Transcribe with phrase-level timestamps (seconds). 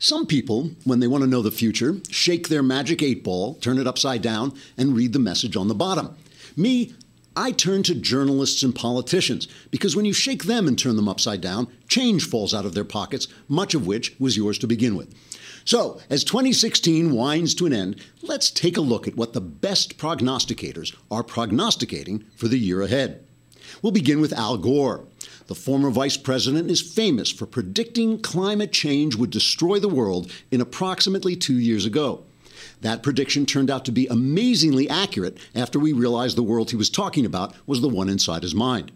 [0.00, 3.78] Some people, when they want to know the future, shake their magic eight ball, turn
[3.78, 6.16] it upside down, and read the message on the bottom.
[6.56, 6.94] Me,
[7.34, 11.40] I turn to journalists and politicians because when you shake them and turn them upside
[11.40, 15.12] down, change falls out of their pockets, much of which was yours to begin with.
[15.64, 19.98] So, as 2016 winds to an end, let's take a look at what the best
[19.98, 23.26] prognosticators are prognosticating for the year ahead.
[23.82, 25.07] We'll begin with Al Gore.
[25.48, 30.60] The former vice president is famous for predicting climate change would destroy the world in
[30.60, 32.24] approximately two years ago.
[32.82, 36.90] That prediction turned out to be amazingly accurate after we realized the world he was
[36.90, 38.92] talking about was the one inside his mind.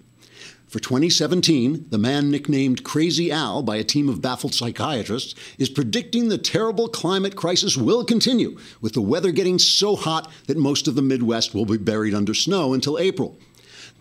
[0.67, 6.29] For 2017, the man nicknamed Crazy Al by a team of baffled psychiatrists is predicting
[6.29, 10.97] the terrible climate crisis will continue, with the weather getting so hot that most of
[10.97, 13.39] the Midwest will be buried under snow until April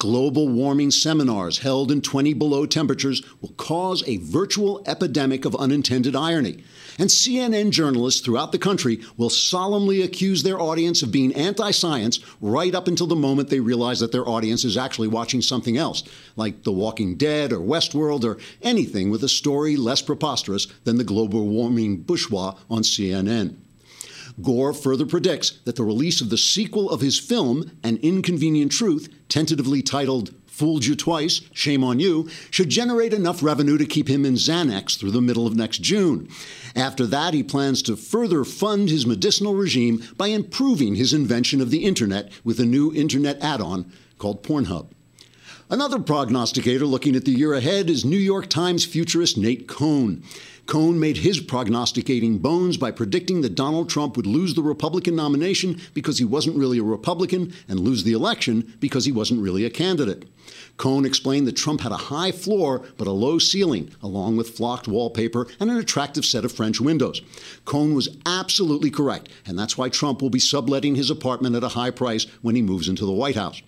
[0.02, 6.16] global warming seminars held in 20 below temperatures will cause a virtual epidemic of unintended
[6.16, 6.64] irony.
[6.98, 12.20] And CNN journalists throughout the country will solemnly accuse their audience of being anti science
[12.42, 16.02] right up until the moment they realize that their audience is actually watching something else,
[16.36, 21.04] like The Walking Dead or Westworld or anything with a story less preposterous than the
[21.04, 23.56] global warming bourgeois on CNN.
[24.42, 29.10] Gore further predicts that the release of the sequel of his film, An Inconvenient Truth,
[29.30, 34.26] tentatively titled Fooled You Twice, Shame on You, should generate enough revenue to keep him
[34.26, 36.30] in Xanax through the middle of next June.
[36.76, 41.72] After that, he plans to further fund his medicinal regime by improving his invention of
[41.72, 44.92] the Internet with a new Internet add on called Pornhub.
[45.72, 50.22] Another prognosticator looking at the year ahead is New York Times futurist Nate Cohn.
[50.66, 55.82] Cohn made his prognosticating bones by predicting that Donald Trump would lose the Republican nomination
[55.94, 59.70] because he wasn't really a Republican and lose the election because he wasn't really a
[59.70, 60.26] candidate.
[60.78, 64.88] Cohn explained that Trump had a high floor but a low ceiling, along with flocked
[64.88, 67.22] wallpaper and an attractive set of French windows.
[67.66, 71.70] Cohn was absolutely correct, and that's why Trump will be subletting his apartment at a
[71.70, 73.62] high price when he moves into the White House.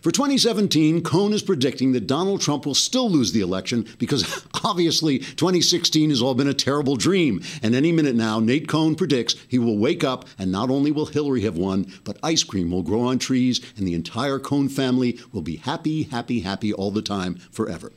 [0.00, 5.18] For 2017, Cohn is predicting that Donald Trump will still lose the election because obviously
[5.18, 7.42] 2016 has all been a terrible dream.
[7.62, 11.04] And any minute now, Nate Cohn predicts he will wake up and not only will
[11.04, 15.20] Hillary have won, but ice cream will grow on trees and the entire Cohn family
[15.32, 17.92] will be happy, happy, happy all the time forever.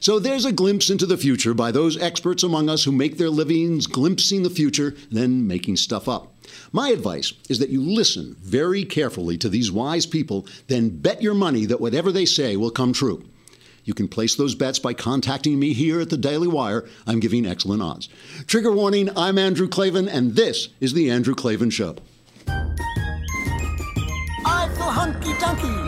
[0.00, 3.30] So there's a glimpse into the future by those experts among us who make their
[3.30, 6.34] livings glimpsing the future, then making stuff up.
[6.72, 11.34] My advice is that you listen very carefully to these wise people, then bet your
[11.34, 13.24] money that whatever they say will come true.
[13.84, 16.86] You can place those bets by contacting me here at the Daily Wire.
[17.06, 18.10] I'm giving excellent odds.
[18.46, 21.96] Trigger warning I'm Andrew Klavan, and this is The Andrew Klavan Show.
[24.44, 25.87] I feel hunky dunky,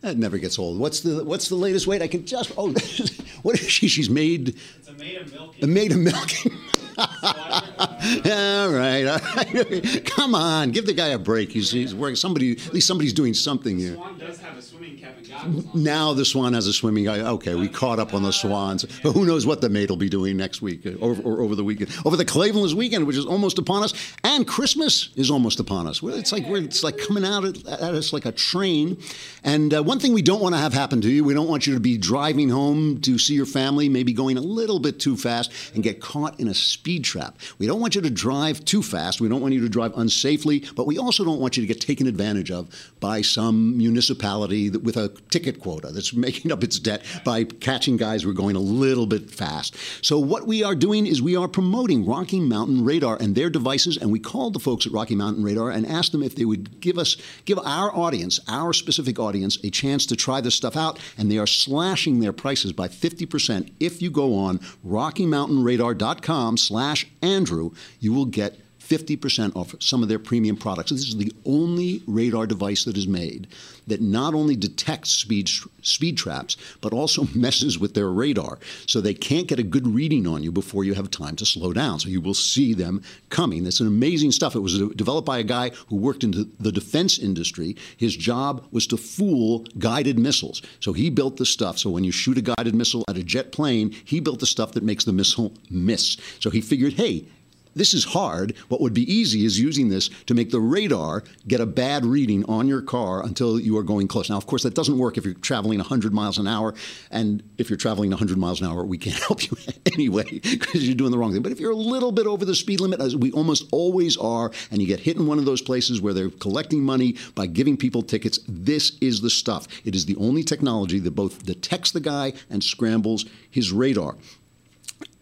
[0.00, 0.78] That never gets old.
[0.78, 2.00] What's the What's the latest weight?
[2.00, 2.68] I can just oh,
[3.42, 3.88] what is she?
[3.88, 4.56] She's made.
[4.78, 5.64] It's a maid of milking.
[5.64, 6.52] A maid of milking.
[6.98, 10.04] all right, all right.
[10.16, 11.50] Come on, give the guy a break.
[11.52, 12.16] He's, he's working.
[12.16, 13.94] Somebody, at least somebody's doing something here.
[13.94, 15.82] Swan does have a swimming cap and goggles on.
[15.82, 17.20] Now the swan has a swimming guy.
[17.20, 18.84] Okay, we caught up on the swans.
[19.02, 21.54] But who knows what the mate will be doing next week uh, or, or over
[21.54, 25.60] the weekend, over the Cleveland's weekend, which is almost upon us, and Christmas is almost
[25.60, 26.02] upon us.
[26.02, 29.00] Well, It's like we're, it's like coming out at, at us like a train.
[29.44, 31.66] And uh, one thing we don't want to have happen to you, we don't want
[31.66, 35.16] you to be driving home to see your family, maybe going a little bit too
[35.16, 37.36] fast and get caught in a speed trap.
[37.58, 39.20] We don't want you to drive too fast.
[39.20, 41.78] We don't want you to drive unsafely, but we also don't want you to get
[41.78, 42.70] taken advantage of
[43.00, 47.98] by some municipality that, with a ticket quota that's making up its debt by catching
[47.98, 49.76] guys who are going a little bit fast.
[50.02, 53.98] So what we are doing is we are promoting Rocky Mountain Radar and their devices,
[53.98, 56.80] and we called the folks at Rocky Mountain Radar and asked them if they would
[56.80, 60.98] give us, give our audience, our specific audience, a chance to try this stuff out,
[61.18, 67.72] and they are slashing their prices by 50% if you go on RockyMountainRadar.com slash Andrew,
[67.98, 68.56] you will get
[68.90, 70.90] 50% off some of their premium products.
[70.90, 73.46] This is the only radar device that is made
[73.86, 75.48] that not only detects speed
[75.82, 78.58] speed traps but also messes with their radar.
[78.86, 81.72] So they can't get a good reading on you before you have time to slow
[81.72, 82.00] down.
[82.00, 83.64] So you will see them coming.
[83.64, 84.56] It's an amazing stuff.
[84.56, 87.76] It was developed by a guy who worked in the defense industry.
[87.96, 90.62] His job was to fool guided missiles.
[90.80, 91.78] So he built the stuff.
[91.78, 94.72] So when you shoot a guided missile at a jet plane he built the stuff
[94.72, 96.16] that makes the missile miss.
[96.40, 97.26] So he figured hey
[97.74, 98.56] this is hard.
[98.68, 102.44] What would be easy is using this to make the radar get a bad reading
[102.46, 104.28] on your car until you are going close.
[104.28, 106.74] Now, of course, that doesn't work if you're traveling 100 miles an hour.
[107.10, 109.56] And if you're traveling 100 miles an hour, we can't help you
[109.94, 111.42] anyway because you're doing the wrong thing.
[111.42, 114.50] But if you're a little bit over the speed limit, as we almost always are,
[114.70, 117.76] and you get hit in one of those places where they're collecting money by giving
[117.76, 119.68] people tickets, this is the stuff.
[119.84, 124.16] It is the only technology that both detects the guy and scrambles his radar.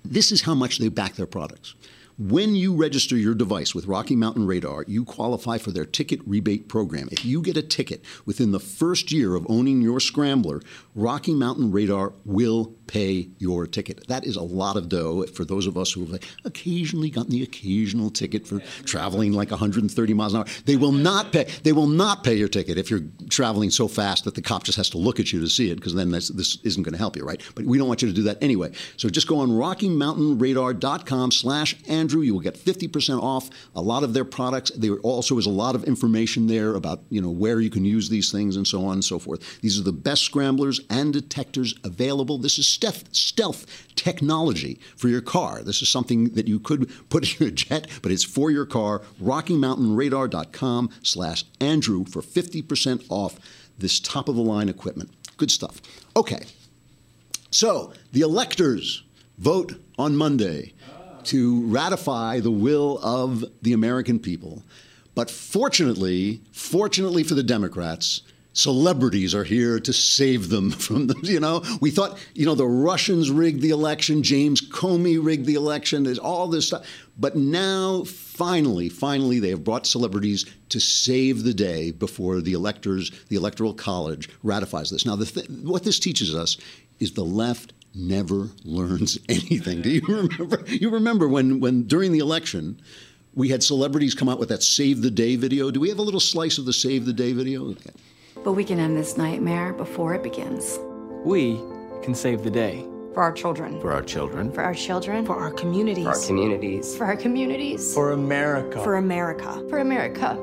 [0.05, 1.75] This is how much they back their products.
[2.19, 6.69] When you register your device with Rocky Mountain Radar, you qualify for their ticket rebate
[6.69, 7.09] program.
[7.13, 10.61] If you get a ticket within the first year of owning your scrambler,
[10.97, 14.05] Rocky Mountain Radar will pay your ticket.
[14.09, 17.45] That is a lot of dough for those of us who have occasionally gotten the
[17.45, 20.47] occasional ticket for traveling like 130 miles an hour.
[20.65, 21.45] They will not pay.
[21.63, 24.79] They will not pay your ticket if you're traveling so fast that the cop just
[24.79, 26.31] has to look at you to see it, because then this
[26.65, 27.41] isn't going to help you, right?
[27.55, 28.73] But we don't want you to do that anyway.
[28.97, 29.57] So just go on
[32.09, 32.23] RockyMountainRadar.com/slash/Andrew.
[32.23, 34.71] You will get 50% off a lot of their products.
[34.71, 38.09] There also is a lot of information there about you know where you can use
[38.09, 39.61] these things and so on and so forth.
[39.61, 42.39] These are the best scramblers and detectors available.
[42.39, 45.63] This is stealth, stealth technology for your car.
[45.63, 49.03] This is something that you could put in your jet, but it's for your car.
[49.23, 53.39] RockyMountainRadar.com slash Andrew for 50% off
[53.79, 55.11] this top of the line equipment.
[55.37, 55.81] Good stuff.
[56.17, 56.41] Okay.
[57.51, 59.05] So the electors
[59.39, 60.75] vote on Monday
[61.29, 64.63] to ratify the will of the American people.
[65.15, 68.23] But fortunately, fortunately for the Democrats,
[68.55, 72.67] celebrities are here to save them from the, you know, we thought, you know, the
[72.67, 76.87] Russians rigged the election, James Comey rigged the election, there's all this stuff.
[77.19, 83.11] But now, finally, finally, they have brought celebrities to save the day before the electors,
[83.29, 85.05] the Electoral College ratifies this.
[85.05, 86.57] Now, th- what this teaches us
[87.01, 89.83] is the left never learns anything.
[89.83, 90.63] Do you remember?
[90.67, 92.81] You remember when, when during the election,
[93.35, 95.71] we had celebrities come out with that Save the Day video.
[95.71, 97.71] Do we have a little slice of the Save the Day video?
[97.71, 97.91] Okay.
[98.45, 100.79] But we can end this nightmare before it begins.
[101.25, 101.57] We
[102.03, 102.85] can save the day.
[103.15, 103.81] For our children.
[103.81, 104.53] For our children.
[104.53, 105.27] For our children.
[105.27, 106.05] For our communities.
[106.05, 106.97] For our communities.
[106.97, 107.93] For our communities.
[107.95, 108.83] For America.
[108.83, 109.65] For America.
[109.69, 110.37] For America.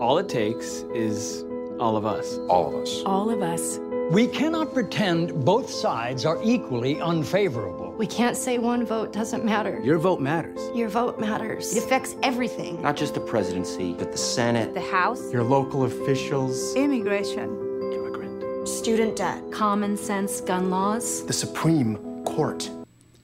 [0.00, 1.44] All it takes is
[1.80, 2.38] all of us.
[2.48, 3.02] All of us.
[3.04, 3.78] All of us.
[4.10, 7.92] We cannot pretend both sides are equally unfavorable.
[7.96, 9.80] We can't say one vote doesn't matter.
[9.84, 10.58] Your vote matters.
[10.74, 11.76] Your vote matters.
[11.76, 12.82] It affects everything.
[12.82, 17.50] Not just the presidency, but the Senate, the House, your local officials, immigration,
[17.92, 22.68] immigrant, student debt, common sense gun laws, the Supreme Court.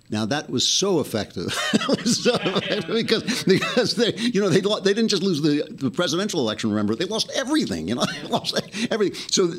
[0.08, 1.46] Now that was so effective,
[1.88, 5.90] was so effective because because they you know they they didn't just lose the, the
[5.90, 6.70] presidential election.
[6.70, 7.88] Remember, they lost everything.
[7.88, 8.60] You know, they lost
[8.90, 9.20] everything.
[9.30, 9.52] So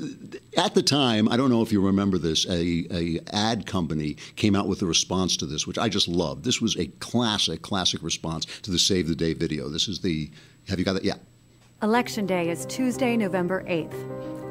[0.58, 2.48] at the time, I don't know if you remember this.
[2.48, 6.46] A, a ad company came out with a response to this, which I just loved.
[6.46, 9.70] This was a classic, classic response to the Save the Day video.
[9.70, 10.32] This is the.
[10.70, 11.04] Have you got that?
[11.04, 11.16] Yeah.
[11.84, 13.96] Election Day is Tuesday, November eighth.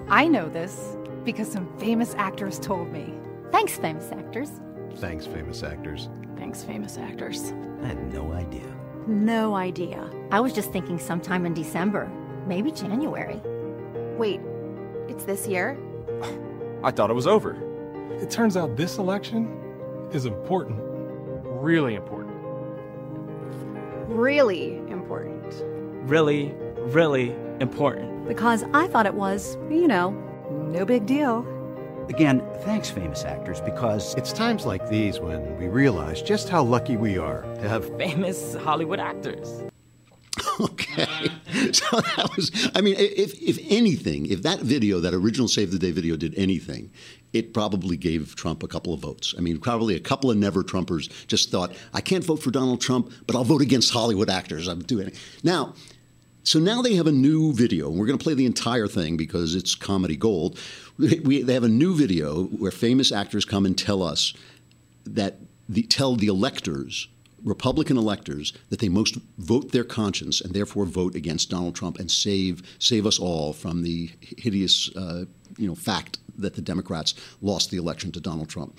[0.09, 3.13] I know this because some famous actors told me.
[3.51, 4.51] Thanks, famous actors.
[4.97, 6.09] Thanks, famous actors.
[6.37, 7.53] Thanks, famous actors.
[7.83, 8.67] I had no idea.
[9.07, 10.11] No idea.
[10.31, 12.11] I was just thinking sometime in December,
[12.47, 13.41] maybe January.
[14.17, 14.41] Wait,
[15.09, 15.79] it's this year?
[16.83, 17.57] I thought it was over.
[18.21, 20.81] It turns out this election is important.
[20.81, 22.35] Really important.
[24.09, 25.55] Really important.
[26.09, 28.27] Really, really important.
[28.27, 30.11] Because I thought it was, you know,
[30.51, 31.47] no big deal.
[32.08, 36.97] Again, thanks, famous actors, because it's times like these when we realize just how lucky
[36.97, 39.64] we are to have famous Hollywood actors.
[40.61, 41.07] Okay,
[41.73, 42.71] so that was.
[42.75, 46.35] I mean, if if anything, if that video, that original Save the Day video, did
[46.37, 46.90] anything,
[47.33, 49.35] it probably gave Trump a couple of votes.
[49.37, 52.81] I mean, probably a couple of never Trumpers just thought, I can't vote for Donald
[52.81, 54.69] Trump, but I'll vote against Hollywood actors.
[54.69, 55.75] I'm doing it now.
[56.47, 59.17] So now they have a new video, and we're going to play the entire thing
[59.17, 60.59] because it's comedy gold.
[60.99, 64.33] We, they have a new video where famous actors come and tell us
[65.05, 67.09] that the, tell the electors,
[67.45, 72.11] Republican electors, that they most vote their conscience and therefore vote against Donald Trump and
[72.11, 75.26] save save us all from the hideous, uh,
[75.59, 77.12] you know, fact that the Democrats
[77.43, 78.79] lost the election to Donald Trump.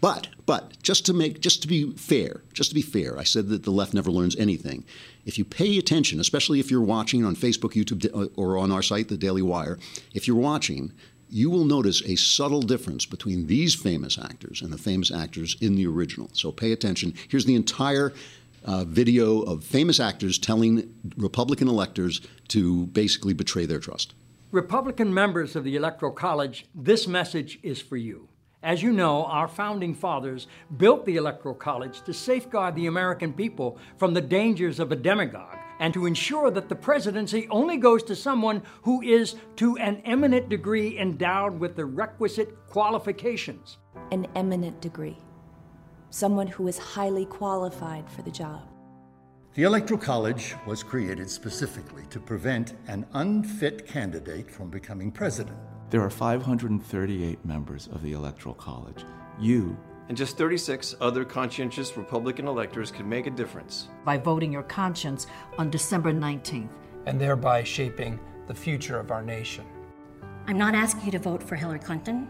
[0.00, 3.48] But but just to make just to be fair, just to be fair, I said
[3.50, 4.84] that the left never learns anything.
[5.24, 8.82] If you pay attention, especially if you're watching on Facebook, YouTube, uh, or on our
[8.82, 9.78] site, The Daily Wire,
[10.12, 10.92] if you're watching,
[11.28, 15.74] you will notice a subtle difference between these famous actors and the famous actors in
[15.74, 16.28] the original.
[16.32, 17.14] So pay attention.
[17.28, 18.12] Here's the entire
[18.64, 24.14] uh, video of famous actors telling Republican electors to basically betray their trust.
[24.52, 28.28] Republican members of the Electoral College, this message is for you.
[28.64, 30.46] As you know, our founding fathers
[30.78, 35.58] built the Electoral College to safeguard the American people from the dangers of a demagogue
[35.80, 40.48] and to ensure that the presidency only goes to someone who is to an eminent
[40.48, 43.76] degree endowed with the requisite qualifications.
[44.12, 45.18] An eminent degree.
[46.08, 48.62] Someone who is highly qualified for the job.
[49.52, 55.58] The Electoral College was created specifically to prevent an unfit candidate from becoming president.
[55.94, 59.04] There are 538 members of the Electoral College.
[59.38, 59.76] You
[60.08, 63.86] and just 36 other conscientious Republican electors can make a difference.
[64.04, 66.70] By voting your conscience on December 19th.
[67.06, 69.66] And thereby shaping the future of our nation.
[70.48, 72.26] I'm not asking you to vote for Hillary Clinton.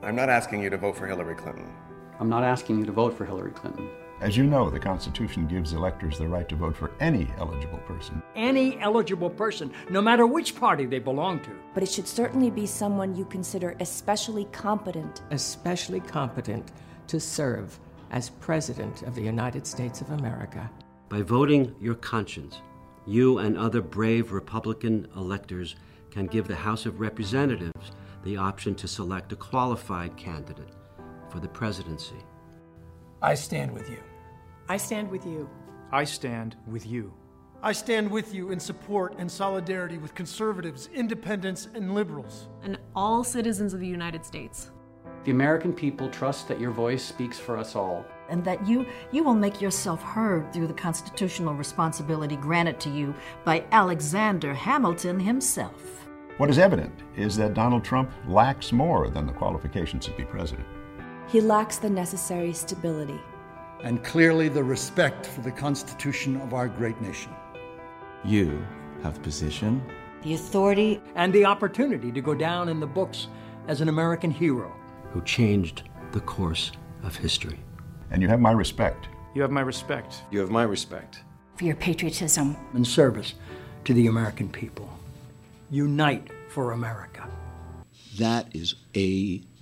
[0.00, 1.74] I'm not asking you to vote for Hillary Clinton.
[2.20, 3.90] I'm not asking you to vote for Hillary Clinton.
[4.20, 8.22] As you know, the Constitution gives electors the right to vote for any eligible person.
[8.36, 11.50] Any eligible person, no matter which party they belong to.
[11.74, 15.22] But it should certainly be someone you consider especially competent.
[15.30, 16.70] Especially competent
[17.08, 17.78] to serve
[18.12, 20.70] as President of the United States of America.
[21.08, 22.60] By voting your conscience,
[23.06, 25.74] you and other brave Republican electors
[26.10, 27.90] can give the House of Representatives
[28.22, 30.72] the option to select a qualified candidate
[31.28, 32.16] for the presidency.
[33.24, 34.02] I stand with you.
[34.68, 35.48] I stand with you.
[35.90, 37.10] I stand with you.
[37.62, 42.48] I stand with you in support and solidarity with conservatives, independents, and liberals.
[42.64, 44.72] And all citizens of the United States.
[45.24, 48.04] The American people trust that your voice speaks for us all.
[48.28, 53.14] And that you, you will make yourself heard through the constitutional responsibility granted to you
[53.42, 56.06] by Alexander Hamilton himself.
[56.36, 60.66] What is evident is that Donald Trump lacks more than the qualifications to be president.
[61.34, 63.20] He lacks the necessary stability.
[63.82, 67.32] And clearly the respect for the Constitution of our great nation.
[68.24, 68.64] You
[69.02, 69.82] have the position,
[70.22, 73.26] the authority, and the opportunity to go down in the books
[73.66, 74.72] as an American hero
[75.10, 76.70] who changed the course
[77.02, 77.58] of history.
[78.12, 79.08] And you have my respect.
[79.34, 80.22] You have my respect.
[80.30, 81.24] You have my respect.
[81.56, 83.34] For your patriotism and service
[83.86, 84.88] to the American people.
[85.68, 87.28] Unite for America.
[88.18, 88.76] That is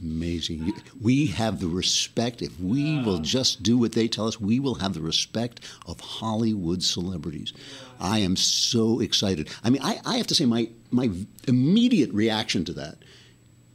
[0.03, 0.73] amazing.
[1.01, 2.43] We have the respect.
[2.43, 6.01] If we will just do what they tell us, we will have the respect of
[6.01, 7.53] Hollywood celebrities.
[8.01, 9.49] I am so excited.
[9.63, 11.11] I mean, I, I have to say, my, my
[11.47, 12.99] immediate reaction to that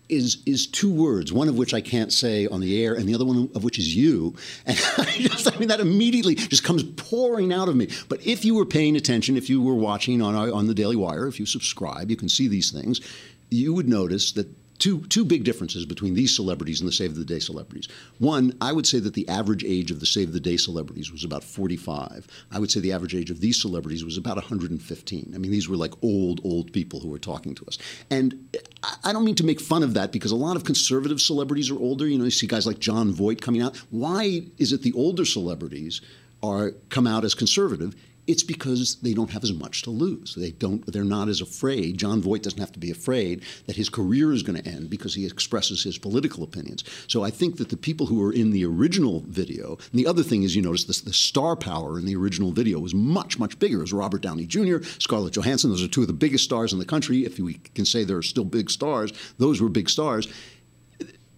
[0.09, 3.13] is is two words, one of which I can't say on the air, and the
[3.13, 4.35] other one of which is you.
[4.65, 7.89] And I just, I mean, that immediately just comes pouring out of me.
[8.09, 11.27] But if you were paying attention, if you were watching on on the Daily Wire,
[11.27, 13.01] if you subscribe, you can see these things.
[13.49, 14.47] You would notice that
[14.79, 17.87] two two big differences between these celebrities and the Save the Day celebrities.
[18.19, 21.23] One, I would say that the average age of the Save the Day celebrities was
[21.23, 22.27] about 45.
[22.51, 25.31] I would say the average age of these celebrities was about 115.
[25.33, 27.77] I mean, these were like old, old people who were talking to us.
[28.09, 28.57] And
[29.03, 31.79] I don't mean to make fun of that because a lot of conservative celebrities are
[31.79, 32.07] older.
[32.07, 33.77] You know, you see guys like Jon Voight coming out.
[33.89, 36.01] Why is it the older celebrities
[36.43, 37.95] are come out as conservative?
[38.27, 40.35] It's because they don't have as much to lose.
[40.35, 40.85] They don't.
[40.91, 41.97] They're not as afraid.
[41.97, 45.15] Jon Voight doesn't have to be afraid that his career is going to end because
[45.15, 46.83] he expresses his political opinions.
[47.07, 50.23] So I think that the people who were in the original video, and the other
[50.23, 53.57] thing is, you notice this, the star power in the original video was much, much
[53.59, 53.77] bigger.
[53.77, 55.69] It was Robert Downey Jr., Scarlett Johansson.
[55.69, 57.25] Those are two of the biggest stars in the country.
[57.25, 60.27] If we can say there are still big stars, those were big stars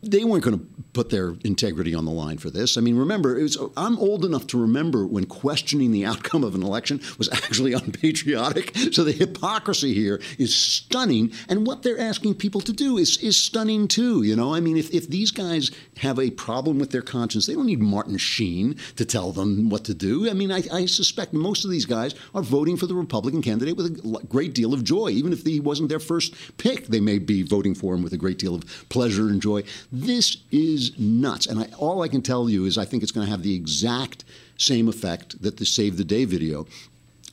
[0.01, 2.77] they weren't going to put their integrity on the line for this.
[2.77, 6.63] I mean, remember, was, I'm old enough to remember when questioning the outcome of an
[6.63, 8.75] election was actually unpatriotic.
[8.91, 13.37] So the hypocrisy here is stunning, and what they're asking people to do is is
[13.37, 14.23] stunning too.
[14.23, 17.53] You know, I mean, if, if these guys have a problem with their conscience, they
[17.53, 20.29] don't need Martin Sheen to tell them what to do.
[20.29, 23.75] I mean, I, I suspect most of these guys are voting for the Republican candidate
[23.75, 26.87] with a great deal of joy, even if he wasn't their first pick.
[26.87, 29.63] They may be voting for him with a great deal of pleasure and joy.
[29.91, 31.45] This is nuts.
[31.45, 33.55] And I, all I can tell you is I think it's going to have the
[33.55, 34.23] exact
[34.57, 36.67] same effect that the Save the Day video.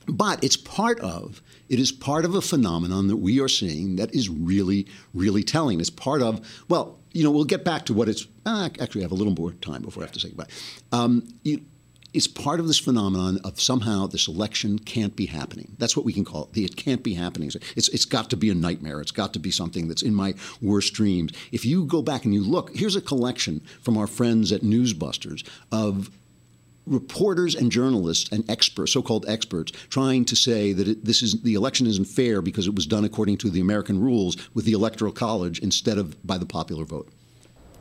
[0.07, 4.13] But it's part of it is part of a phenomenon that we are seeing that
[4.15, 5.79] is really, really telling.
[5.79, 9.05] It's part of, well, you know, we'll get back to what it's, uh, actually, I
[9.05, 10.47] have a little more time before I have to say goodbye.
[10.91, 11.61] Um, you,
[12.17, 15.75] it's part of this phenomenon of somehow this election can't be happening.
[15.77, 16.59] That's what we can call it.
[16.59, 17.51] It can't be happening.
[17.75, 19.01] It's, it's got to be a nightmare.
[19.01, 21.31] It's got to be something that's in my worst dreams.
[21.51, 25.47] If you go back and you look, here's a collection from our friends at Newsbusters
[25.71, 26.09] of
[26.87, 31.53] reporters and journalists and experts, so-called experts, trying to say that it, this is the
[31.53, 35.11] election isn't fair because it was done according to the American rules with the Electoral
[35.11, 37.11] College instead of by the popular vote.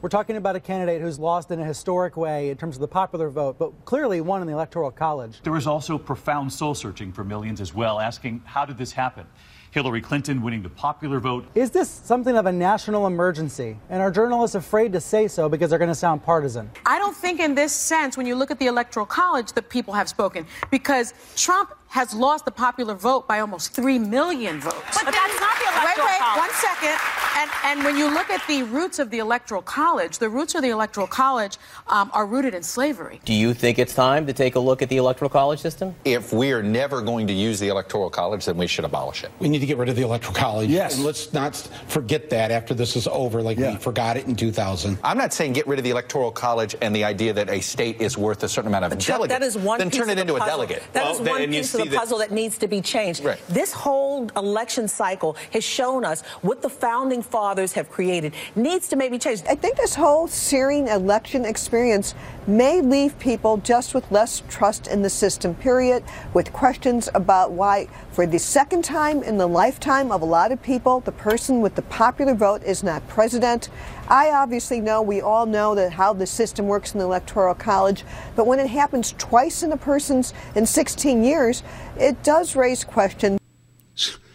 [0.06, 2.86] We're talking about a candidate who's lost in a historic way in terms of the
[2.86, 5.40] popular vote, but clearly won in the Electoral College.
[5.42, 9.26] There was also profound soul searching for millions as well, asking how did this happen?
[9.72, 11.44] Hillary Clinton winning the popular vote.
[11.56, 13.76] Is this something of a national emergency?
[13.90, 16.70] And are journalists afraid to say so because they're going to sound partisan?
[16.86, 19.92] I don't think, in this sense, when you look at the Electoral College, that people
[19.92, 24.76] have spoken because Trump has lost the popular vote by almost 3 million votes.
[24.94, 26.38] But, but that's not the Electoral Wait, wait, College.
[26.38, 26.98] one second.
[27.36, 30.62] And, and when you look at the roots of the Electoral College, the roots of
[30.62, 33.20] the Electoral College um, are rooted in slavery.
[33.24, 35.94] Do you think it's time to take a look at the Electoral College system?
[36.04, 39.30] If we are never going to use the Electoral College, then we should abolish it.
[39.38, 40.70] We need to get rid of the Electoral College.
[40.70, 40.96] Yes.
[40.96, 41.56] And let's not
[41.88, 43.72] forget that after this is over, like yeah.
[43.72, 44.98] we forgot it in 2000.
[45.04, 48.00] I'm not saying get rid of the Electoral College and the idea that a state
[48.00, 49.38] is worth a certain amount of but Chuck, delegates.
[49.38, 50.46] That is one then turn it into puzzle.
[50.46, 50.82] a delegate.
[50.94, 53.25] That well, is one piece of the puzzle that, that needs to be changed.
[53.25, 53.40] Right.
[53.49, 58.97] This whole election cycle has shown us what the founding fathers have created needs to
[58.97, 59.42] maybe change.
[59.49, 62.14] I think this whole searing election experience
[62.47, 67.88] may leave people just with less trust in the system, period, with questions about why,
[68.12, 71.75] for the second time in the lifetime of a lot of people, the person with
[71.75, 73.68] the popular vote is not president.
[74.08, 78.04] I obviously know, we all know that how the system works in the Electoral College,
[78.36, 81.62] but when it happens twice in a person's in 16 years,
[81.98, 83.40] it does raise questions.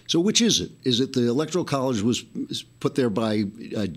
[0.08, 0.72] So, which is it?
[0.84, 2.24] Is it the Electoral College was
[2.82, 3.46] put there by
[3.78, 3.88] uh,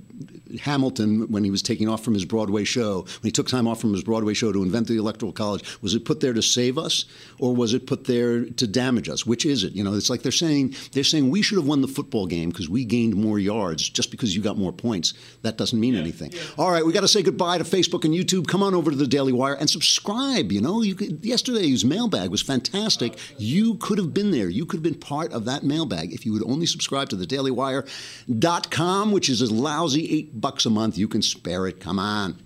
[0.60, 3.80] Hamilton when he was taking off from his Broadway show, when he took time off
[3.80, 5.64] from his Broadway show to invent the Electoral College?
[5.82, 7.04] Was it put there to save us,
[7.38, 9.26] or was it put there to damage us?
[9.26, 9.72] Which is it?
[9.72, 12.50] You know, it's like they're saying they're saying we should have won the football game
[12.50, 15.14] because we gained more yards just because you got more points.
[15.42, 16.32] That doesn't mean yeah, anything.
[16.32, 16.40] Yeah.
[16.58, 18.46] All right, we got to say goodbye to Facebook and YouTube.
[18.46, 20.52] Come on over to the Daily Wire and subscribe.
[20.52, 23.18] You know, you could, yesterday's mailbag was fantastic.
[23.38, 24.48] You could have been there.
[24.48, 27.26] You could have been part of that mailbag if you would only subscribe to the
[27.26, 30.98] dailywire.com, which is a lousy eight bucks a month.
[30.98, 31.80] You can spare it.
[31.80, 32.38] Come on.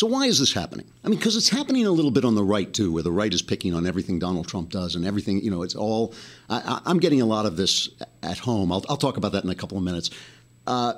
[0.00, 0.86] So why is this happening?
[1.04, 3.34] I mean, because it's happening a little bit on the right too, where the right
[3.34, 5.44] is picking on everything Donald Trump does and everything.
[5.44, 6.14] You know, it's all.
[6.48, 7.90] I, am getting a lot of this
[8.22, 8.72] at home.
[8.72, 10.08] I'll, I'll, talk about that in a couple of minutes.
[10.66, 10.94] Uh,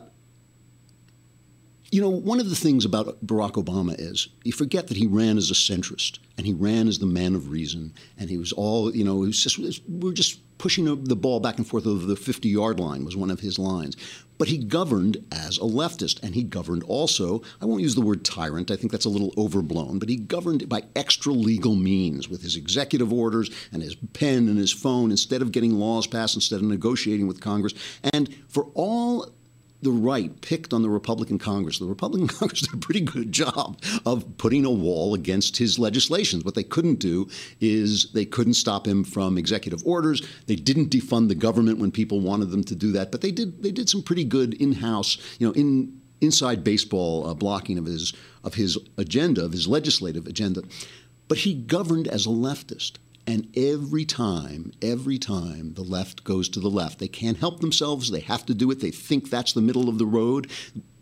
[1.92, 5.36] you know, one of the things about Barack Obama is you forget that he ran
[5.36, 8.96] as a centrist and he ran as the man of reason, and he was all,
[8.96, 12.48] you know, just we are just pushing the ball back and forth over the 50
[12.48, 13.96] yard line was one of his lines.
[14.38, 18.24] But he governed as a leftist, and he governed also, I won't use the word
[18.24, 22.42] tyrant, I think that's a little overblown, but he governed by extra legal means with
[22.42, 26.60] his executive orders and his pen and his phone instead of getting laws passed, instead
[26.60, 27.74] of negotiating with Congress.
[28.14, 29.30] And for all
[29.82, 31.78] the right picked on the Republican Congress.
[31.78, 36.44] The Republican Congress did a pretty good job of putting a wall against his legislations.
[36.44, 37.28] What they couldn't do
[37.60, 40.22] is they couldn't stop him from executive orders.
[40.46, 43.62] They didn't defund the government when people wanted them to do that, but they did.
[43.62, 48.12] They did some pretty good in-house, you know, in inside baseball uh, blocking of his
[48.44, 50.62] of his agenda, of his legislative agenda.
[51.28, 52.98] But he governed as a leftist.
[53.26, 58.10] And every time, every time the left goes to the left, they can't help themselves.
[58.10, 58.80] They have to do it.
[58.80, 60.50] They think that's the middle of the road.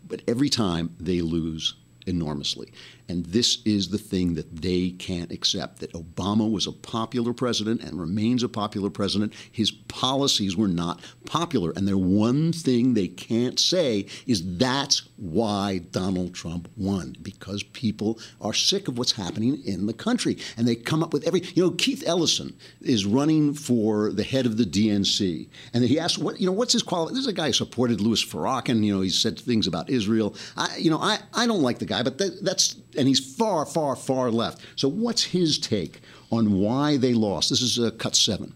[0.07, 1.75] But every time they lose
[2.07, 2.73] enormously.
[3.11, 7.83] And this is the thing that they can't accept that Obama was a popular president
[7.83, 9.35] and remains a popular president.
[9.51, 11.73] His policies were not popular.
[11.75, 18.21] And the one thing they can't say is that's why Donald Trump won, because people
[18.41, 20.39] are sick of what's happening in the country.
[20.57, 24.47] And they come up with every, you know, Keith Ellison is running for the head
[24.47, 25.49] of the DNC.
[25.75, 27.15] And he asked, what, you know, what's his quality?
[27.15, 28.85] This is a guy who supported Louis Farrakhan.
[28.85, 30.37] You know, he said things about Israel.
[30.57, 33.65] I, you know, I, I don't like the guy, but that, that's and he's far,
[33.65, 34.61] far, far left.
[34.77, 37.49] So, what's his take on why they lost?
[37.49, 38.53] This is uh, cut seven.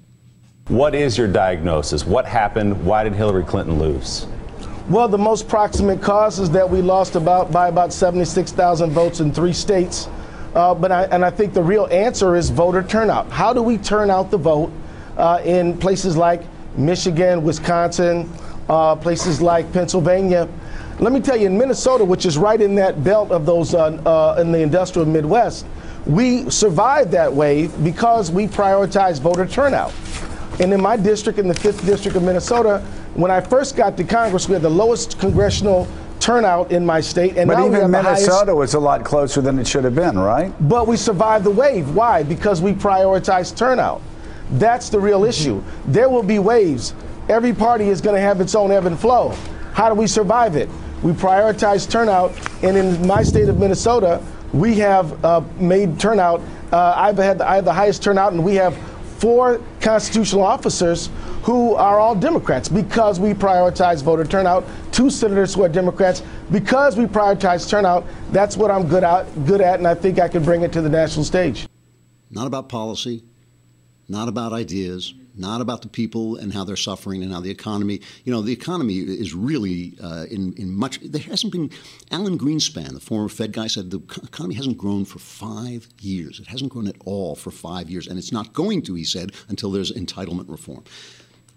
[0.69, 2.05] What is your diagnosis?
[2.05, 2.85] What happened?
[2.85, 4.27] Why did Hillary Clinton lose?
[4.91, 9.33] Well, the most proximate cause is that we lost about by about 76,000 votes in
[9.33, 10.09] three states.
[10.55, 13.31] Uh, but I, and I think the real answer is voter turnout.
[13.31, 14.71] How do we turn out the vote
[15.17, 16.43] uh, in places like
[16.77, 18.31] Michigan, Wisconsin,
[18.69, 20.49] uh, places like Pennsylvania?
[21.01, 23.87] Let me tell you, in Minnesota, which is right in that belt of those uh,
[24.07, 25.67] uh, in the industrial Midwest,
[26.07, 29.93] we survived that wave because we prioritized voter turnout.
[30.61, 32.79] And in my district, in the 5th District of Minnesota,
[33.15, 35.89] when I first got to Congress, we had the lowest congressional
[36.21, 37.37] turnout in my state.
[37.37, 40.53] And but even Minnesota was a lot closer than it should have been, right?
[40.69, 41.95] But we survived the wave.
[41.95, 42.23] Why?
[42.23, 44.01] Because we prioritized turnout.
[44.53, 45.63] That's the real issue.
[45.87, 46.95] There will be waves.
[47.29, 49.35] Every party is going to have its own ebb and flow.
[49.75, 50.69] How do we survive it?
[51.03, 52.33] We prioritize turnout,
[52.63, 56.41] and in my state of Minnesota, we have uh, made turnout.
[56.73, 58.77] Uh, I've had the, I have the highest turnout, and we have
[59.19, 61.11] four constitutional officers
[61.43, 66.97] who are all Democrats because we prioritize voter turnout two senators who are Democrats because
[66.97, 68.07] we prioritize turnout.
[68.31, 70.83] That's what I'm good at, good at, and I think I can bring it to
[70.83, 71.67] the national stage.
[72.31, 73.25] Not about policy,
[74.09, 78.01] not about ideas, not about the people and how they're suffering and how the economy.
[78.25, 81.01] You know, the economy is really uh, in in much.
[81.01, 81.71] There hasn't been.
[82.11, 86.41] Alan Greenspan, the former Fed guy, said the economy hasn't grown for five years.
[86.41, 88.95] It hasn't grown at all for five years, and it's not going to.
[88.95, 90.85] He said until there's entitlement reform.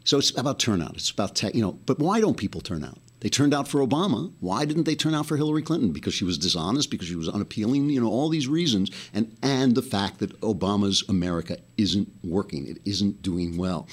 [0.04, 0.96] So it's about turnout.
[0.96, 1.74] It's about tech, you know.
[1.74, 2.98] But why don't people turn out?
[3.20, 4.32] They turned out for Obama.
[4.40, 5.92] Why didn't they turn out for Hillary Clinton?
[5.92, 9.74] Because she was dishonest, because she was unappealing, you know, all these reasons, and and
[9.76, 13.88] the fact that Obama's America isn't working, it isn't doing well.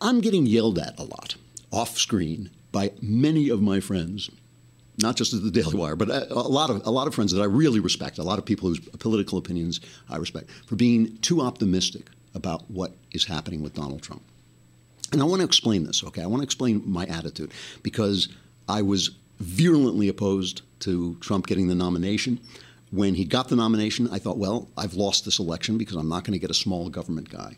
[0.00, 1.36] I'm getting yelled at a lot
[1.70, 4.30] off screen by many of my friends,
[4.98, 7.32] not just at the Daily Wire, but a, a lot of a lot of friends
[7.32, 11.18] that I really respect, a lot of people whose political opinions I respect, for being
[11.18, 14.22] too optimistic about what is happening with Donald Trump.
[15.12, 16.22] And I want to explain this, okay?
[16.22, 18.28] I want to explain my attitude because
[18.68, 22.40] I was virulently opposed to Trump getting the nomination.
[22.90, 26.24] When he got the nomination, I thought, well, I've lost this election because I'm not
[26.24, 27.56] going to get a small government guy.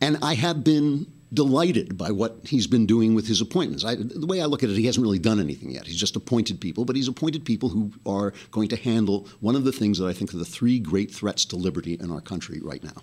[0.00, 3.84] And I have been delighted by what he's been doing with his appointments.
[3.84, 5.86] I, the way I look at it, he hasn't really done anything yet.
[5.86, 9.64] He's just appointed people, but he's appointed people who are going to handle one of
[9.64, 12.60] the things that I think are the three great threats to liberty in our country
[12.62, 13.02] right now.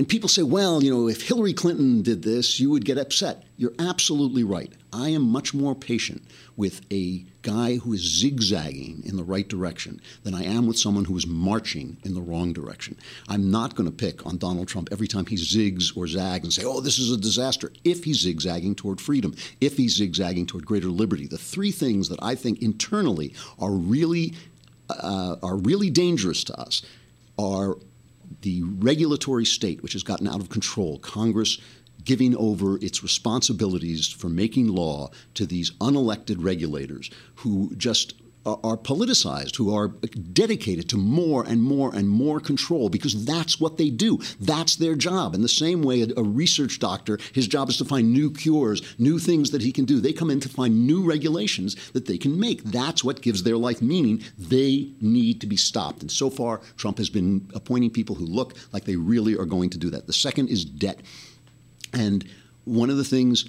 [0.00, 3.44] And people say, well, you know, if Hillary Clinton did this, you would get upset.
[3.58, 4.72] You're absolutely right.
[4.94, 6.22] I am much more patient
[6.56, 11.04] with a guy who is zigzagging in the right direction than I am with someone
[11.04, 12.96] who is marching in the wrong direction.
[13.28, 16.52] I'm not going to pick on Donald Trump every time he zigs or zags and
[16.54, 17.70] say, oh, this is a disaster.
[17.84, 22.22] If he's zigzagging toward freedom, if he's zigzagging toward greater liberty, the three things that
[22.22, 24.32] I think internally are really
[24.88, 26.80] uh, are really dangerous to us
[27.38, 27.76] are
[28.42, 31.58] the regulatory state, which has gotten out of control, Congress
[32.04, 38.14] giving over its responsibilities for making law to these unelected regulators who just
[38.46, 39.88] Uh, are politicized, who are
[40.32, 44.18] dedicated to more and more and more control because that's what they do.
[44.40, 45.34] That's their job.
[45.34, 49.18] In the same way, a, research doctor, his job is to find new cures, new
[49.18, 50.00] things that he can do.
[50.00, 52.64] They come in to find new regulations that they can make.
[52.64, 54.22] That's what gives their life meaning.
[54.38, 56.00] They need to be stopped.
[56.00, 59.68] And so far, Trump has been appointing people who look like they really are going
[59.68, 60.06] to do that.
[60.06, 61.00] The second is debt.
[61.92, 62.24] And
[62.64, 63.44] one of the things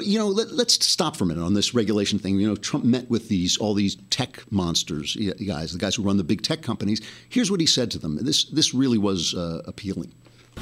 [0.00, 2.38] you know, let, us stop for a minute on this regulation thing.
[2.38, 6.16] You know, Trump met with these all these tech monsters, guys, the guys who run
[6.16, 7.00] the big tech companies.
[7.28, 8.18] Here's what he said to them.
[8.22, 10.12] This this really was uh, appealing.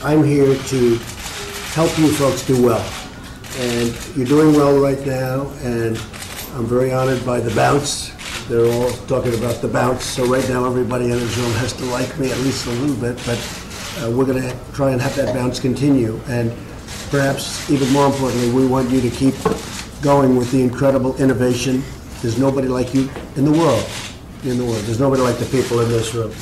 [0.02, 0.96] I'm here to
[1.74, 2.84] help you folks do well,
[3.58, 5.48] and you're doing well right now.
[5.62, 5.96] And
[6.54, 8.12] I'm very honored by the bounce.
[8.48, 10.04] They're all talking about the bounce.
[10.04, 13.16] So right now, everybody in Zone has to like me at least a little bit,
[13.24, 13.38] but
[13.98, 16.20] uh, we're going to try and have that bounce continue.
[16.26, 16.52] And
[17.14, 19.36] perhaps even more importantly, we want you to keep
[20.02, 21.80] going with the incredible innovation.
[22.20, 23.88] There's nobody like you in the world.
[24.42, 26.34] In the world, there's nobody like the people in this room.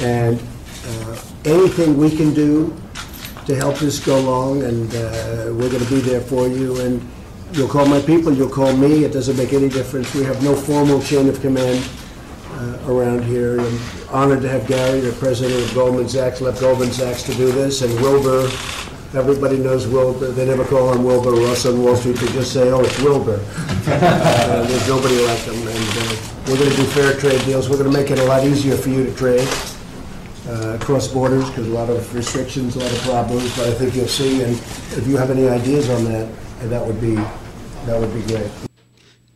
[0.00, 0.40] And
[0.86, 2.72] uh, anything we can do
[3.46, 6.80] to help this go along, and uh, we're going to be there for you.
[6.80, 7.02] And
[7.50, 9.02] you'll call my people, you'll call me.
[9.02, 10.14] It doesn't make any difference.
[10.14, 11.84] We have no formal chain of command
[12.52, 13.60] uh, around here.
[13.60, 13.80] I'm
[14.10, 17.82] honored to have Gary, the president of Goldman Sachs, left Goldman Sachs to do this,
[17.82, 18.48] and Wilbur
[19.14, 20.32] Everybody knows Wilbur.
[20.32, 22.16] They never call him Wilbur Ross on Wall Street.
[22.16, 23.40] They just say, oh, it's Wilbur.
[23.88, 25.54] uh, there's nobody like him.
[25.54, 26.16] And uh,
[26.46, 27.70] we're going to do fair trade deals.
[27.70, 29.48] We're going to make it a lot easier for you to trade
[30.46, 33.56] uh, across borders because a lot of restrictions, a lot of problems.
[33.56, 34.42] But I think you'll see.
[34.42, 36.28] And if you have any ideas on that,
[36.60, 38.67] and that would be that would be great.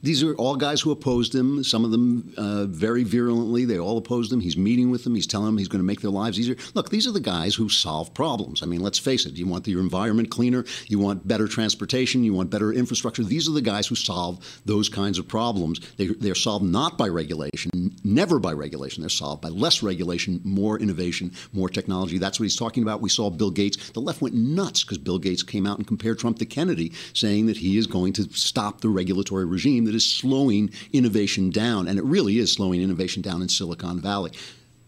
[0.03, 3.65] These are all guys who opposed him, some of them uh, very virulently.
[3.65, 4.41] They all opposed him.
[4.41, 5.15] He's meeting with them.
[5.15, 6.57] He's telling them he's going to make their lives easier.
[6.75, 8.63] Look, these are the guys who solve problems.
[8.63, 9.35] I mean, let's face it.
[9.35, 10.65] You want your environment cleaner.
[10.89, 12.25] You want better transportation.
[12.25, 13.23] You want better infrastructure.
[13.23, 15.79] These are the guys who solve those kinds of problems.
[15.97, 17.71] They, they're solved not by regulation,
[18.03, 19.03] never by regulation.
[19.03, 22.19] They're solved by less regulation, more innovation, more technology.
[22.19, 23.03] That's what he's talking about.
[23.03, 23.91] We saw Bill Gates.
[23.91, 27.47] The left went nuts because Bill Gates came out and compared Trump to Kennedy, saying
[27.47, 31.87] that he is going to stop the regulatory regime that is slowing innovation down.
[31.87, 34.33] And it really is slowing innovation down in Silicon Valley.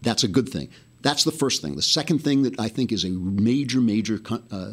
[0.02, 0.70] That's a good thing.
[1.02, 1.76] That's the first thing.
[1.76, 4.72] The second thing that I think is a major, major, uh,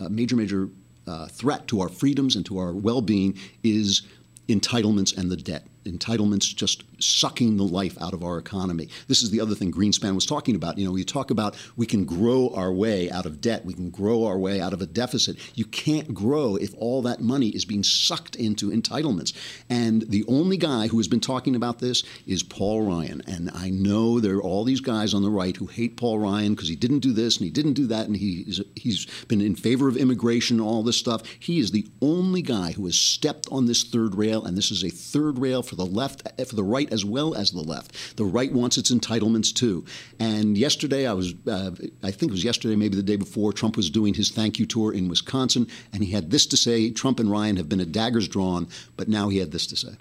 [0.00, 0.68] a major, major
[1.06, 4.02] uh, threat to our freedoms and to our well being is
[4.48, 5.64] entitlements and the debt.
[5.84, 8.88] Entitlements just sucking the life out of our economy.
[9.06, 10.78] This is the other thing Greenspan was talking about.
[10.78, 13.90] You know, you talk about we can grow our way out of debt, we can
[13.90, 15.36] grow our way out of a deficit.
[15.54, 19.32] You can't grow if all that money is being sucked into entitlements.
[19.68, 23.22] And the only guy who has been talking about this is Paul Ryan.
[23.26, 26.54] And I know there are all these guys on the right who hate Paul Ryan
[26.54, 29.54] because he didn't do this and he didn't do that and he's he's been in
[29.54, 31.22] favor of immigration, all this stuff.
[31.38, 34.84] He is the only guy who has stepped on this third rail, and this is
[34.84, 38.16] a third rail for the left, eh, for the right as well as the left.
[38.16, 39.84] The right wants its entitlements too.
[40.18, 41.70] And yesterday, I was, uh,
[42.02, 44.66] I think it was yesterday, maybe the day before, Trump was doing his thank you
[44.66, 47.92] tour in Wisconsin, and he had this to say Trump and Ryan have been at
[47.92, 49.96] daggers drawn, but now he had this to say.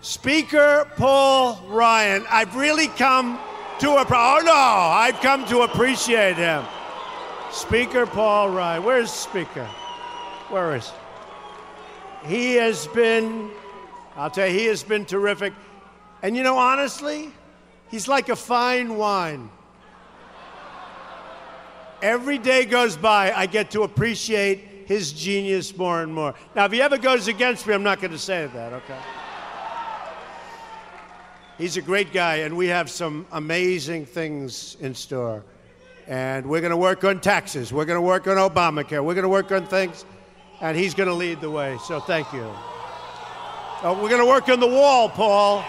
[0.00, 3.38] Speaker Paul Ryan, I've really come
[3.80, 6.64] to a oh no, I've come to appreciate him.
[7.50, 9.64] Speaker Paul Ryan, where's Speaker?
[10.50, 10.90] Where is
[12.22, 12.28] he?
[12.28, 13.50] He has been,
[14.16, 15.52] I'll tell you, he has been terrific.
[16.22, 17.32] And you know, honestly,
[17.90, 19.50] he's like a fine wine.
[22.00, 26.34] Every day goes by, I get to appreciate his genius more and more.
[26.54, 28.98] Now, if he ever goes against me, I'm not going to say that, okay?
[31.58, 35.44] He's a great guy, and we have some amazing things in store.
[36.06, 37.72] And we're going to work on taxes.
[37.72, 39.04] We're going to work on Obamacare.
[39.04, 40.04] We're going to work on things,
[40.60, 41.76] and he's going to lead the way.
[41.84, 42.48] So thank you.
[43.82, 45.64] Oh, we're going to work on the wall, Paul.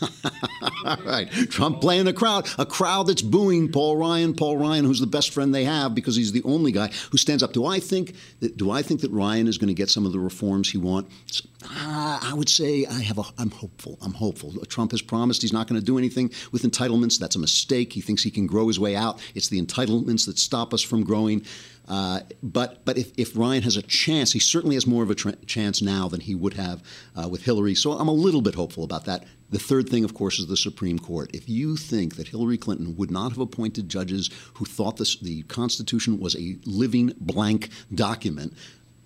[0.84, 1.28] All right.
[1.50, 5.32] Trump playing the crowd, a crowd that's booing Paul Ryan, Paul Ryan, who's the best
[5.32, 7.52] friend they have because he's the only guy who stands up.
[7.52, 10.12] Do I think that do I think that Ryan is going to get some of
[10.12, 11.42] the reforms he wants?
[11.64, 13.98] Uh, I would say I have a, I'm hopeful.
[14.00, 14.52] I'm hopeful.
[14.66, 17.18] Trump has promised he's not going to do anything with entitlements.
[17.18, 17.92] That's a mistake.
[17.92, 19.20] He thinks he can grow his way out.
[19.34, 21.44] It's the entitlements that stop us from growing.
[21.88, 25.14] Uh, but but if, if Ryan has a chance, he certainly has more of a
[25.14, 26.82] tra- chance now than he would have
[27.14, 27.74] uh, with Hillary.
[27.74, 29.24] So I'm a little bit hopeful about that.
[29.50, 31.30] The third thing, of course, is the Supreme Court.
[31.34, 35.42] If you think that Hillary Clinton would not have appointed judges who thought this, the
[35.44, 38.54] Constitution was a living blank document,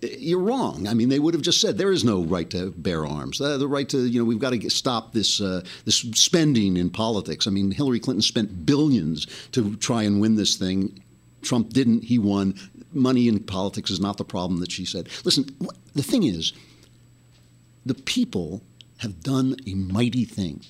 [0.01, 0.87] you're wrong.
[0.87, 3.39] I mean, they would have just said there is no right to bear arms.
[3.39, 6.77] Uh, the right to, you know, we've got to get, stop this uh, this spending
[6.77, 7.45] in politics.
[7.45, 11.03] I mean, Hillary Clinton spent billions to try and win this thing.
[11.41, 12.03] Trump didn't.
[12.03, 12.55] He won.
[12.93, 15.07] Money in politics is not the problem that she said.
[15.23, 15.45] Listen,
[15.93, 16.51] the thing is,
[17.85, 18.61] the people
[19.01, 20.63] have done a mighty thing.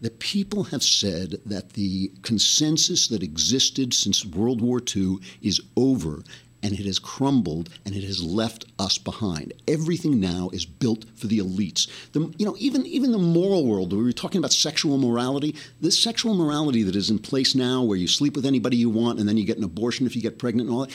[0.00, 6.22] The people have said that the consensus that existed since World War II is over
[6.62, 9.52] and it has crumbled and it has left us behind.
[9.66, 11.88] Everything now is built for the elites.
[12.12, 13.92] The, you know, even even the moral world.
[13.92, 15.54] We were talking about sexual morality.
[15.80, 19.18] The sexual morality that is in place now, where you sleep with anybody you want
[19.18, 20.94] and then you get an abortion if you get pregnant and all that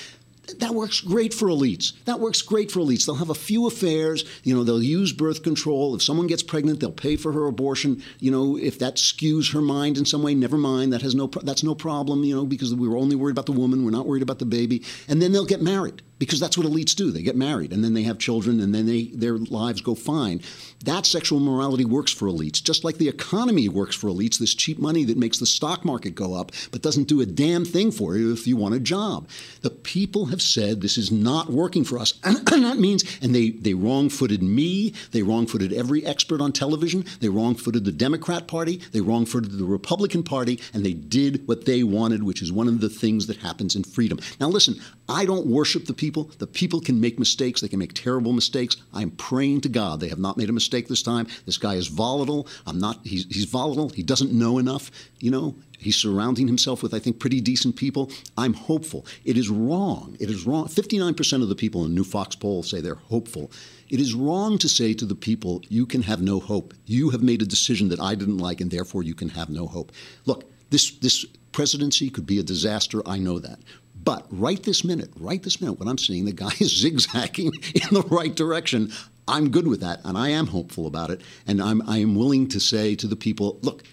[0.60, 1.94] that works great for elites.
[2.06, 3.06] That works great for elites.
[3.06, 4.26] They'll have a few affairs.
[4.44, 5.96] You know, they'll use birth control.
[5.96, 8.04] If someone gets pregnant, they'll pay for her abortion.
[8.20, 10.94] You know, if that skews her mind in some way, never mind.
[10.94, 11.28] That has no.
[11.28, 12.24] That's no problem.
[12.24, 13.84] You know, because we were only worried about the woman.
[13.84, 14.84] We're not worried about the baby.
[15.08, 17.12] And then they'll get married because that's what elites do.
[17.12, 20.42] They get married and then they have children and then they their lives go fine.
[20.84, 24.38] That sexual morality works for elites, just like the economy works for elites.
[24.38, 27.66] This cheap money that makes the stock market go up, but doesn't do a damn
[27.66, 29.28] thing for you if you want a job.
[29.62, 33.50] The people have said this is not working for us, and that means, and they
[33.52, 34.94] they wrong-footed me.
[35.12, 37.06] They wrong-footed every expert on television.
[37.20, 38.78] They wrong-footed the Democrat Party.
[38.92, 42.80] They wrong-footed the Republican Party, and they did what they wanted, which is one of
[42.80, 44.20] the things that happens in freedom.
[44.40, 44.76] Now, listen,
[45.10, 46.32] I don't worship the people people.
[46.38, 47.62] The people can make mistakes.
[47.62, 48.78] They can make terrible mistakes.
[48.94, 51.26] I'm praying to God they have not made a mistake this time.
[51.46, 52.48] This guy is volatile.
[52.68, 53.00] I'm not.
[53.04, 53.90] He's, he's volatile.
[53.90, 54.92] He doesn't know enough.
[55.20, 58.12] You know, He's surrounding himself with, I think, pretty decent people.
[58.38, 59.06] I'm hopeful.
[59.24, 60.16] It is wrong.
[60.20, 60.68] It is wrong.
[60.68, 63.52] 59% of the people in New Fox poll say they're hopeful.
[63.90, 66.74] It is wrong to say to the people, you can have no hope.
[66.86, 69.68] You have made a decision that I didn't like, and therefore you can have no
[69.68, 69.92] hope.
[70.26, 73.02] Look, this, this presidency could be a disaster.
[73.08, 73.60] I know that.
[74.06, 77.90] But right this minute, right this minute, what I'm seeing, the guy is zigzagging in
[77.92, 78.94] the right direction.
[79.28, 81.22] I'm good with that, and I am hopeful about it.
[81.48, 83.84] And I'm, I am willing to say to the people, look,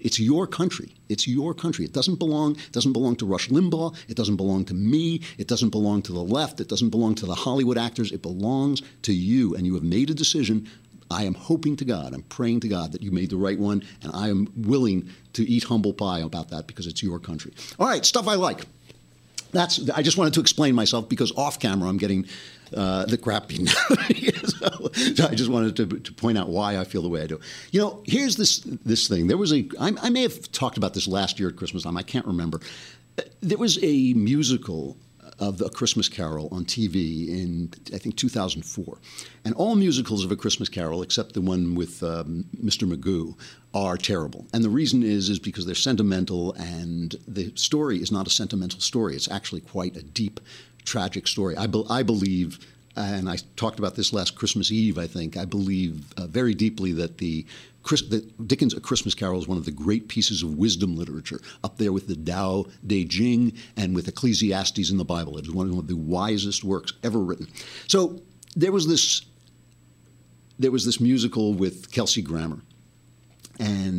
[0.00, 0.94] it's your country.
[1.08, 1.84] It's your country.
[1.84, 2.52] It doesn't belong.
[2.52, 3.96] It doesn't belong to Rush Limbaugh.
[4.08, 5.22] It doesn't belong to me.
[5.38, 6.60] It doesn't belong to the left.
[6.60, 8.12] It doesn't belong to the Hollywood actors.
[8.12, 9.56] It belongs to you.
[9.56, 10.68] And you have made a decision.
[11.10, 12.14] I am hoping to God.
[12.14, 15.42] I'm praying to God that you made the right one, and I am willing to
[15.48, 17.54] eat humble pie about that because it's your country.
[17.78, 18.66] All right, stuff I like
[19.52, 22.26] that's I just wanted to explain myself because off camera I'm getting
[22.76, 26.84] uh, the crap beaten so, so, I just wanted to, to, point out why I
[26.84, 27.40] feel the way I do.
[27.70, 29.26] You know, here's this this thing.
[29.26, 31.96] There was a I, I may have talked about this last year at Christmas time.
[31.96, 32.60] I can't remember.
[33.40, 34.96] There was a musical
[35.38, 38.98] of A Christmas Carol on TV in, I think, 2004.
[39.44, 42.90] And all musicals of A Christmas Carol, except the one with um, Mr.
[42.90, 43.36] Magoo,
[43.72, 44.46] are terrible.
[44.52, 48.80] And the reason is, is because they're sentimental and the story is not a sentimental
[48.80, 49.14] story.
[49.14, 50.40] It's actually quite a deep,
[50.84, 51.56] tragic story.
[51.56, 52.58] I, be- I believe
[52.96, 55.36] and I talked about this last Christmas Eve, I think.
[55.36, 57.46] I believe uh, very deeply that the
[57.88, 61.40] Chris, that Dickens' A Christmas Carol is one of the great pieces of wisdom literature,
[61.64, 65.38] up there with the Tao Te Ching and with Ecclesiastes in the Bible.
[65.38, 67.48] It is one of the wisest works ever written.
[67.86, 68.20] So
[68.54, 69.22] there was this,
[70.58, 72.60] there was this musical with Kelsey Grammer,
[73.58, 73.97] and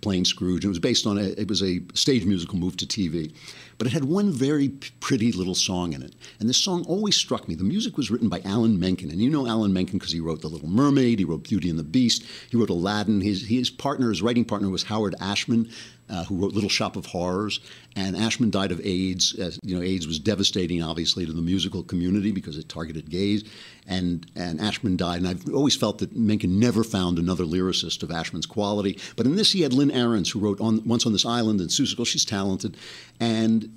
[0.00, 0.64] playing Scrooge.
[0.64, 3.32] It was based on a, it was a stage musical moved to TV,
[3.76, 4.68] but it had one very
[5.00, 7.54] pretty little song in it, and this song always struck me.
[7.54, 10.40] The music was written by Alan Menken, and you know Alan Menken because he wrote
[10.40, 13.20] The Little Mermaid, he wrote Beauty and the Beast, he wrote Aladdin.
[13.20, 15.70] His his partner, his writing partner, was Howard Ashman,
[16.10, 17.60] uh, who wrote Little Shop of Horrors.
[17.96, 19.34] And Ashman died of AIDS.
[19.62, 23.44] You know, AIDS was devastating, obviously, to the musical community because it targeted gays.
[23.86, 25.18] And, and Ashman died.
[25.18, 28.98] And I've always felt that Menken never found another lyricist of Ashman's quality.
[29.16, 31.70] But in this, he had Lynn Ahrens, who wrote on, Once on This Island and
[31.70, 32.06] Seussical.
[32.06, 32.76] She's talented.
[33.18, 33.74] And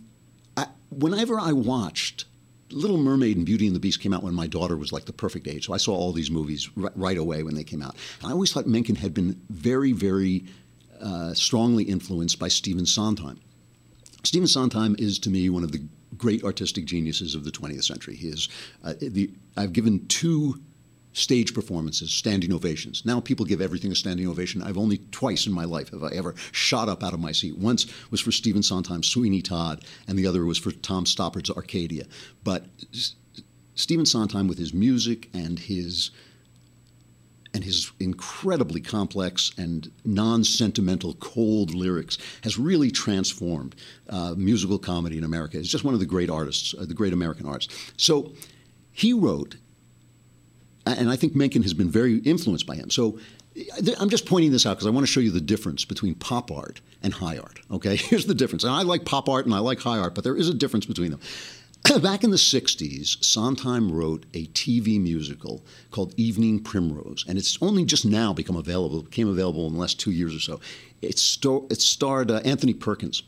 [0.58, 2.26] I, whenever I watched
[2.74, 5.14] Little Mermaid and Beauty and the Beast came out when my daughter was like the
[5.14, 5.66] perfect age.
[5.66, 7.96] So I saw all these movies r- right away when they came out.
[8.22, 10.46] And I always thought Menken had been very, very
[11.02, 13.40] uh, strongly influenced by Stephen Sondheim.
[14.24, 15.84] Stephen Sondheim is to me one of the
[16.18, 18.16] great artistic geniuses of the 20th century.
[18.16, 18.50] He is
[18.84, 20.62] uh, the I've given two
[21.14, 23.06] stage performances, standing ovations.
[23.06, 24.62] Now people give everything a standing ovation.
[24.62, 27.58] I've only twice in my life have I ever shot up out of my seat.
[27.58, 32.06] Once was for Stephen Sondheim's Sweeney Todd, and the other was for Tom Stoppard's Arcadia.
[32.44, 33.16] But S-
[33.76, 36.12] Stephen Sondheim, with his music and his
[37.54, 43.76] and his incredibly complex and non-sentimental, cold lyrics has really transformed
[44.10, 45.58] uh, musical comedy in America.
[45.58, 47.94] He's just one of the great artists, uh, the great American artists.
[47.98, 48.34] So
[48.92, 49.58] he wrote,
[50.86, 52.90] and I think Menken has been very influenced by him.
[52.90, 53.20] So
[54.00, 56.52] I'm just pointing this out because I want to show you the difference between pop
[56.52, 57.60] art and high art.
[57.70, 58.64] Okay, here's the difference.
[58.64, 60.86] And I like pop art and I like high art, but there is a difference
[60.86, 61.20] between them.
[62.02, 67.86] Back in the 60s, Sondheim wrote a TV musical called Evening Primrose, and it's only
[67.86, 69.00] just now become available.
[69.00, 70.60] It became available in the last two years or so.
[71.02, 73.24] It, sto- it starred uh, Anthony Perkins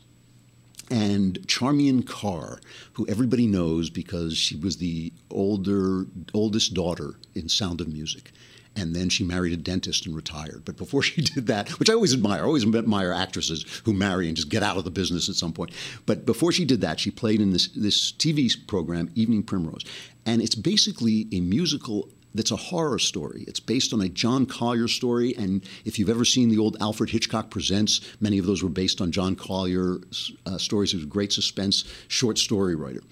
[0.90, 2.60] and Charmian Carr,
[2.92, 8.30] who everybody knows because she was the older, oldest daughter in Sound of Music.
[8.76, 10.62] And then she married a dentist and retired.
[10.64, 14.26] But before she did that, which I always admire, I always admire actresses who marry
[14.28, 15.70] and just get out of the business at some point.
[16.06, 19.84] But before she did that, she played in this, this TV program, Evening Primrose.
[20.26, 23.44] And it's basically a musical that's a horror story.
[23.46, 27.10] It's based on a John Collier story, and if you've ever seen the old Alfred
[27.10, 29.98] Hitchcock Presents, many of those were based on John Collier
[30.44, 30.90] uh, stories.
[30.90, 33.02] He was a great suspense short story writer.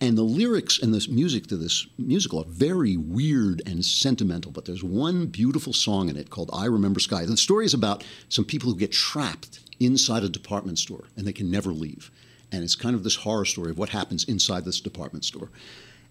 [0.00, 4.64] And the lyrics and the music to this musical are very weird and sentimental, but
[4.64, 7.24] there's one beautiful song in it called I Remember Sky.
[7.24, 11.32] The story is about some people who get trapped inside a department store and they
[11.32, 12.10] can never leave.
[12.52, 15.50] And it's kind of this horror story of what happens inside this department store.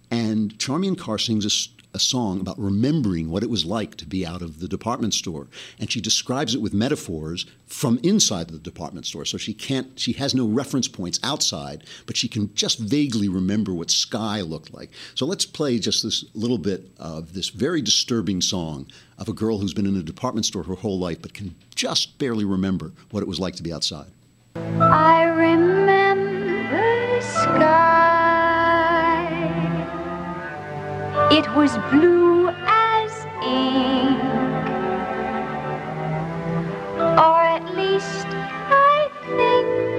[0.10, 4.42] And Charmian Carr sings a, song about remembering what it was like to be out
[4.42, 5.48] of the department store.
[5.80, 9.26] And she describes it with metaphors from inside the department store.
[9.26, 13.74] So she can't, she has no reference points outside, but she can just vaguely remember
[13.74, 14.92] what sky looked like.
[15.16, 19.60] So let's play just this little bit of this very disturbing song of a girl
[19.60, 23.24] who's been in a department store her whole life, but can just barely remember what
[23.24, 24.08] it was like to be outside.
[24.56, 27.83] I remember sky.
[31.36, 34.22] It was blue as ink,
[37.02, 38.28] or at least
[38.70, 39.93] I think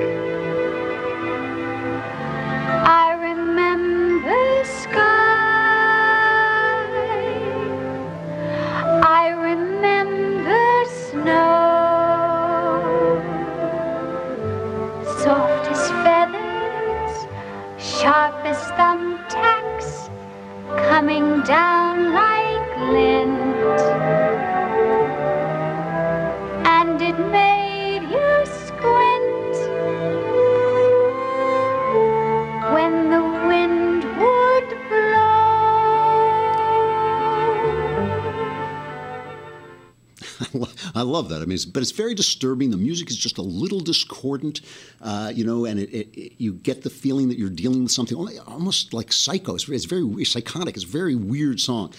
[41.14, 41.42] love that.
[41.42, 42.70] I mean, it's, but it's very disturbing.
[42.70, 44.60] The music is just a little discordant,
[45.00, 47.92] uh, you know, and it, it, it, you get the feeling that you're dealing with
[47.92, 49.54] something almost like psycho.
[49.54, 50.74] It's, it's very psychotic.
[50.74, 51.94] It's a very weird song.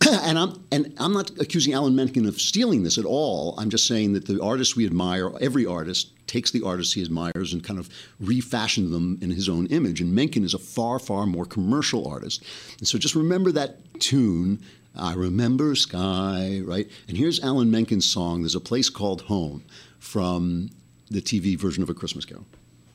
[0.08, 3.54] and I'm and I'm not accusing Alan Menken of stealing this at all.
[3.58, 7.52] I'm just saying that the artists we admire, every artist takes the artists he admires
[7.52, 7.88] and kind of
[8.20, 10.00] refashions them in his own image.
[10.00, 12.42] And Menken is a far, far more commercial artist.
[12.78, 14.60] And so just remember that tune.
[14.96, 16.88] I remember Sky, right?
[17.08, 18.42] And here's Alan Menken's song.
[18.42, 19.64] There's a place called home
[19.98, 20.70] from
[21.10, 22.46] the TV version of A Christmas Carol.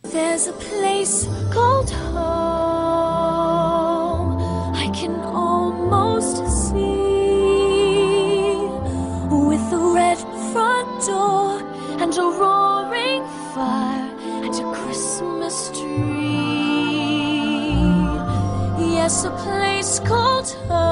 [0.04, 2.20] There's a place called home
[4.76, 6.38] I can almost
[6.70, 6.80] see
[9.30, 10.18] with a red
[10.54, 11.60] front door
[12.02, 13.24] and a roaring
[13.54, 15.90] fire and a Christmas tree.
[18.94, 20.89] Yes, a place called home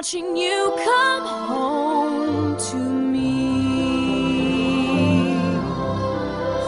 [0.00, 3.34] watching you come home to me.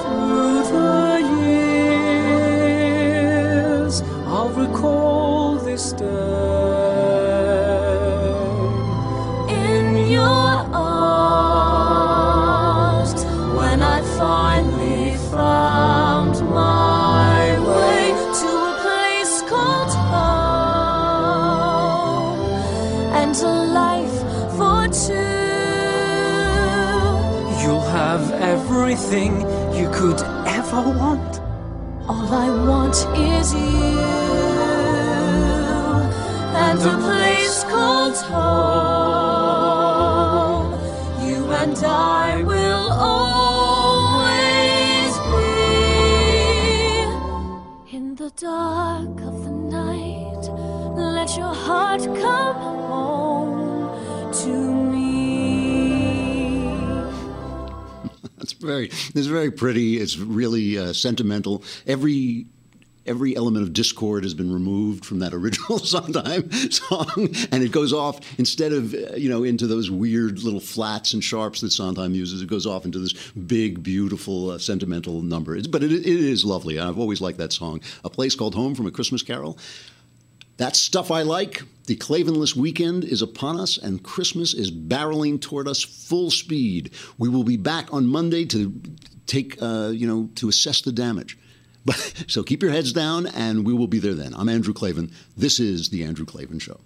[0.03, 1.23] Through the
[3.81, 6.52] years, I'll recall this day.
[29.13, 31.41] You could ever want.
[32.09, 34.01] All I want is you
[36.57, 38.73] and a place called home.
[41.29, 44.33] You and I will always
[47.91, 50.49] be in the dark of the night.
[50.97, 52.72] Let your heart come
[58.63, 59.99] very, it's very pretty.
[59.99, 61.63] It's really uh, sentimental.
[61.87, 62.47] Every
[63.07, 67.93] every element of discord has been removed from that original Sondheim song, and it goes
[67.93, 72.15] off instead of uh, you know into those weird little flats and sharps that Sondheim
[72.15, 72.43] uses.
[72.43, 75.57] It goes off into this big, beautiful, uh, sentimental number.
[75.57, 76.79] It's, but it, it is lovely.
[76.79, 77.81] I've always liked that song.
[78.05, 79.59] A place called home from a Christmas Carol.
[80.57, 81.63] That's stuff I like.
[81.87, 86.93] The Klavanless weekend is upon us, and Christmas is barreling toward us full speed.
[87.19, 88.73] We will be back on Monday to
[89.27, 91.39] take, uh, you know, to assess the damage.
[91.85, 91.97] But
[92.29, 94.35] so keep your heads down, and we will be there then.
[94.35, 95.11] I'm Andrew Klavan.
[95.37, 96.81] This is the Andrew Klavan Show.